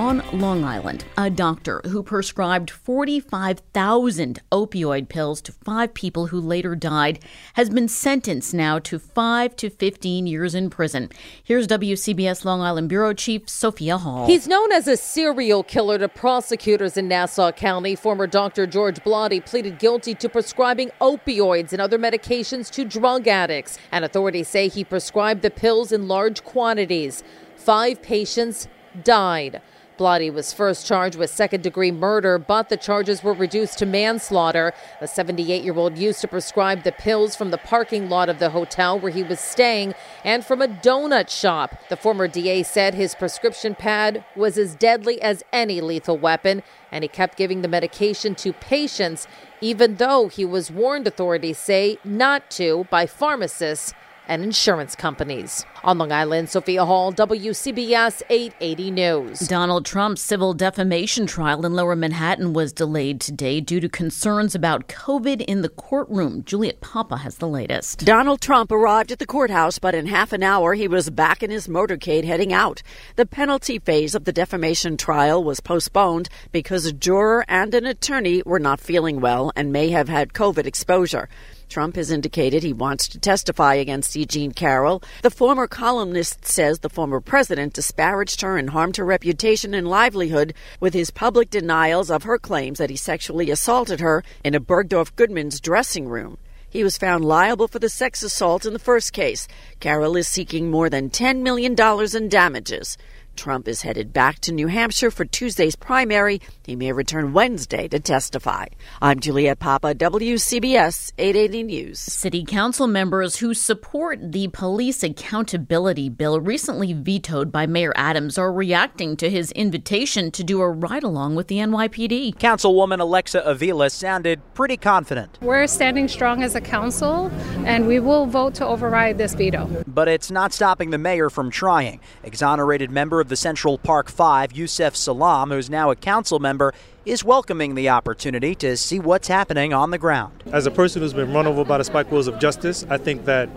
[0.00, 6.74] On Long Island, a doctor who prescribed 45,000 opioid pills to five people who later
[6.74, 7.18] died
[7.52, 11.10] has been sentenced now to 5 to 15 years in prison.
[11.44, 14.26] Here's WCBS Long Island Bureau Chief Sophia Hall.
[14.26, 17.94] He's known as a serial killer to prosecutors in Nassau County.
[17.94, 18.66] Former Dr.
[18.66, 24.48] George Blatti pleaded guilty to prescribing opioids and other medications to drug addicts, and authorities
[24.48, 27.22] say he prescribed the pills in large quantities.
[27.54, 28.66] Five patients
[29.04, 29.60] died.
[30.00, 34.72] Blatti was first charged with second degree murder, but the charges were reduced to manslaughter.
[34.98, 38.48] The 78 year old used to prescribe the pills from the parking lot of the
[38.48, 39.92] hotel where he was staying
[40.24, 41.74] and from a donut shop.
[41.90, 47.04] The former DA said his prescription pad was as deadly as any lethal weapon, and
[47.04, 49.28] he kept giving the medication to patients,
[49.60, 53.92] even though he was warned, authorities say, not to by pharmacists
[54.30, 55.66] and insurance companies.
[55.82, 59.40] On Long Island, Sophia Hall, WCBS 880 News.
[59.40, 64.86] Donald Trump's civil defamation trial in Lower Manhattan was delayed today due to concerns about
[64.86, 66.44] COVID in the courtroom.
[66.44, 68.04] Juliet Papa has the latest.
[68.04, 71.50] Donald Trump arrived at the courthouse, but in half an hour he was back in
[71.50, 72.82] his motorcade heading out.
[73.16, 78.44] The penalty phase of the defamation trial was postponed because a juror and an attorney
[78.46, 81.28] were not feeling well and may have had COVID exposure.
[81.70, 84.26] Trump has indicated he wants to testify against E.
[84.26, 85.02] Jean Carroll.
[85.22, 90.52] The former columnist says the former president disparaged her and harmed her reputation and livelihood
[90.80, 95.14] with his public denials of her claims that he sexually assaulted her in a Bergdorf
[95.14, 96.38] Goodman's dressing room.
[96.68, 99.48] He was found liable for the sex assault in the first case.
[99.80, 101.74] Carroll is seeking more than $10 million
[102.16, 102.96] in damages.
[103.40, 106.42] Trump is headed back to New Hampshire for Tuesday's primary.
[106.62, 108.66] He may return Wednesday to testify.
[109.00, 111.98] I'm Juliet Papa, WCBS 880 News.
[111.98, 118.52] City council members who support the police accountability bill recently vetoed by Mayor Adams are
[118.52, 122.34] reacting to his invitation to do a ride along with the NYPD.
[122.34, 125.38] Councilwoman Alexa Avila sounded pretty confident.
[125.40, 127.30] We're standing strong as a council
[127.64, 129.82] and we will vote to override this veto.
[129.86, 132.00] But it's not stopping the mayor from trying.
[132.22, 136.74] Exonerated member of the Central Park Five, Yusef Salaam, who's now a council member,
[137.06, 140.42] is welcoming the opportunity to see what's happening on the ground.
[140.52, 143.24] As a person who's been run over by the spike wheels of justice, I think
[143.24, 143.48] that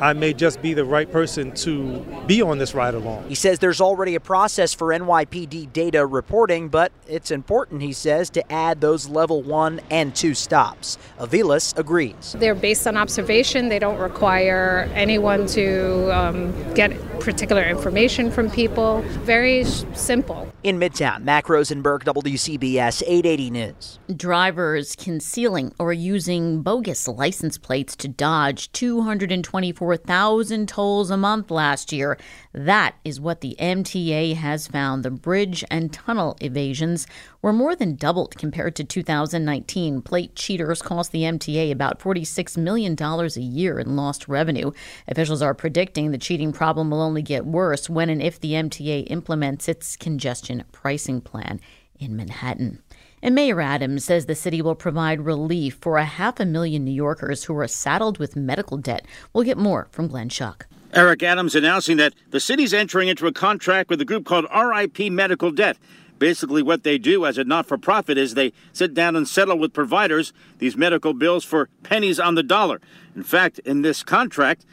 [0.00, 3.28] I may just be the right person to be on this ride along.
[3.28, 8.28] He says there's already a process for NYPD data reporting, but it's important, he says,
[8.30, 10.98] to add those level one and two stops.
[11.20, 12.34] Avilés agrees.
[12.38, 16.92] They're based on observation, they don't require anyone to um, get
[17.24, 19.00] particular information from people.
[19.22, 20.52] Very simple.
[20.62, 23.98] In Midtown, Mack Rosenberg, WCBS 880 News.
[24.14, 32.18] Drivers concealing or using bogus license plates to dodge 224,000 tolls a month last year.
[32.52, 35.02] That is what the MTA has found.
[35.02, 37.06] The bridge and tunnel evasions
[37.40, 40.02] were more than doubled compared to 2019.
[40.02, 44.70] Plate cheaters cost the MTA about $46 million a year in lost revenue.
[45.08, 49.10] Officials are predicting the cheating problem will only get worse when and if the MTA
[49.10, 51.60] implements its congestion pricing plan
[51.98, 52.82] in Manhattan.
[53.22, 56.92] And Mayor Adams says the city will provide relief for a half a million New
[56.92, 59.06] Yorkers who are saddled with medical debt.
[59.32, 60.64] We'll get more from Glenn Schuck.
[60.92, 65.10] Eric Adams announcing that the city's entering into a contract with a group called RIP
[65.10, 65.78] Medical Debt.
[66.18, 69.58] Basically, what they do as a not for profit is they sit down and settle
[69.58, 72.80] with providers these medical bills for pennies on the dollar.
[73.16, 74.64] In fact, in this contract,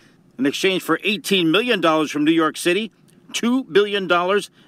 [0.41, 2.91] in exchange for $18 million from New York City,
[3.34, 4.12] $2 billion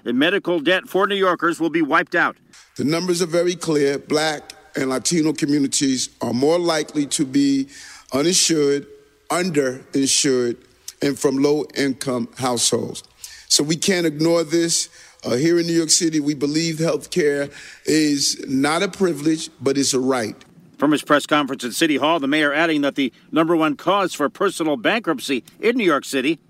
[0.04, 2.36] in medical debt for New Yorkers will be wiped out.
[2.76, 3.98] The numbers are very clear.
[3.98, 7.66] Black and Latino communities are more likely to be
[8.12, 8.86] uninsured,
[9.30, 10.58] underinsured,
[11.02, 13.02] and from low income households.
[13.48, 14.88] So we can't ignore this.
[15.24, 17.50] Uh, here in New York City, we believe health care
[17.84, 20.36] is not a privilege, but it's a right.
[20.78, 24.12] From his press conference at City Hall, the mayor adding that the number one cause
[24.12, 26.40] for personal bankruptcy in New York City,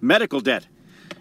[0.00, 0.66] medical debt.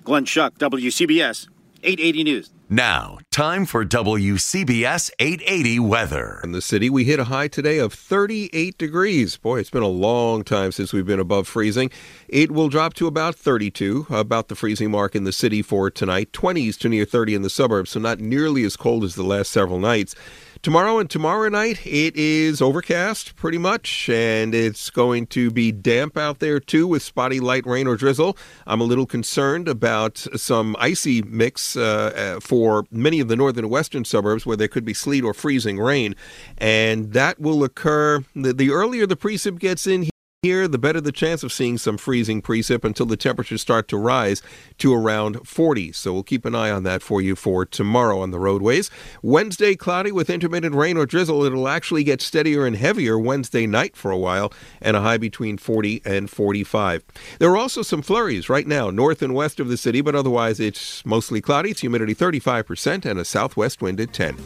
[0.04, 1.48] Glenn Schuck, WCBS
[1.84, 2.52] 880 News.
[2.74, 6.40] Now, time for WCBS 880 weather.
[6.42, 9.36] In the city, we hit a high today of 38 degrees.
[9.36, 11.92] Boy, it's been a long time since we've been above freezing.
[12.30, 16.32] It will drop to about 32, about the freezing mark in the city for tonight.
[16.32, 19.52] 20s to near 30 in the suburbs, so not nearly as cold as the last
[19.52, 20.16] several nights.
[20.62, 26.20] Tomorrow and tomorrow night, it is overcast pretty much, and it's going to be damp
[26.20, 28.38] out there too with spotty light rain or drizzle.
[28.68, 33.66] I'm a little concerned about some icy mix uh, uh for many of the northern
[33.66, 36.16] and western suburbs where there could be sleet or freezing rain,
[36.60, 38.24] and that will occur.
[38.36, 40.12] The, the earlier the precip gets in
[40.44, 43.96] here, the better the chance of seeing some freezing precip until the temperatures start to
[43.96, 44.42] rise
[44.80, 45.92] to around 40.
[45.92, 48.90] So we'll keep an eye on that for you for tomorrow on the roadways.
[49.22, 51.44] Wednesday, cloudy with intermittent rain or drizzle.
[51.44, 54.52] It'll actually get steadier and heavier Wednesday night for a while,
[54.82, 57.04] and a high between 40 and 45.
[57.38, 60.60] There are also some flurries right now, north and west of the city, but otherwise
[60.60, 61.70] it's mostly cloudy.
[61.70, 64.38] It's humidity 35% and a southwest wind at 10.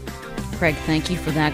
[0.57, 1.53] Craig, thank you for that.